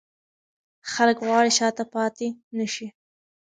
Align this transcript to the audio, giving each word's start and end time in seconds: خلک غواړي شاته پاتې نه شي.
خلک 0.91 1.17
غواړي 1.27 1.51
شاته 1.57 1.83
پاتې 1.93 2.27
نه 2.57 2.65
شي. 2.73 2.87